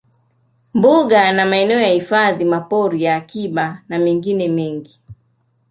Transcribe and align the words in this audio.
Mbuga 0.73 1.31
na 1.31 1.45
maeneo 1.45 1.79
ya 1.81 1.87
hifadhi 1.89 2.45
mapori 2.45 3.03
ya 3.03 3.15
akiba 3.15 3.83
na 3.89 3.99
mengine 3.99 4.47
mengi 4.47 5.01